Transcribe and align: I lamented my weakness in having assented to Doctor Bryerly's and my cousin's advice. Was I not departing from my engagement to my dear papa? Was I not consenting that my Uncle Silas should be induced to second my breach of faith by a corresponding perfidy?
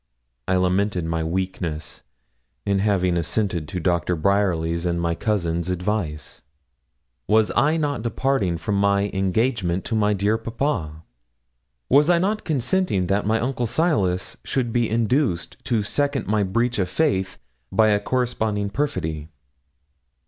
I 0.47 0.55
lamented 0.55 1.05
my 1.05 1.23
weakness 1.23 2.01
in 2.65 2.79
having 2.79 3.17
assented 3.17 3.67
to 3.67 3.79
Doctor 3.79 4.15
Bryerly's 4.15 4.83
and 4.83 4.99
my 4.99 5.13
cousin's 5.13 5.69
advice. 5.69 6.41
Was 7.27 7.51
I 7.55 7.77
not 7.77 8.01
departing 8.01 8.57
from 8.57 8.77
my 8.77 9.11
engagement 9.13 9.85
to 9.85 9.95
my 9.95 10.15
dear 10.15 10.39
papa? 10.39 11.03
Was 11.87 12.09
I 12.09 12.17
not 12.17 12.45
consenting 12.45 13.05
that 13.05 13.27
my 13.27 13.39
Uncle 13.39 13.67
Silas 13.67 14.37
should 14.43 14.73
be 14.73 14.89
induced 14.89 15.57
to 15.65 15.83
second 15.83 16.25
my 16.25 16.41
breach 16.41 16.79
of 16.79 16.89
faith 16.89 17.37
by 17.71 17.89
a 17.89 17.99
corresponding 17.99 18.71
perfidy? 18.71 19.29